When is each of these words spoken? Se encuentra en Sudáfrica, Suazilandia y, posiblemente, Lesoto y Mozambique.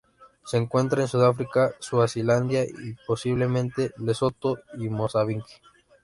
Se 0.47 0.57
encuentra 0.57 1.03
en 1.03 1.07
Sudáfrica, 1.07 1.75
Suazilandia 1.77 2.65
y, 2.65 2.95
posiblemente, 3.05 3.91
Lesoto 3.99 4.57
y 4.79 4.89
Mozambique. 4.89 5.61